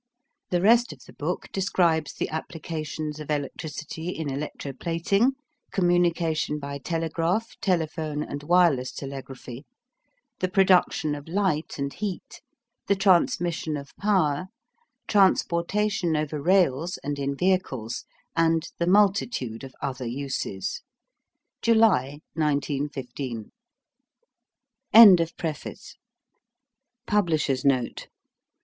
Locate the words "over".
16.17-16.41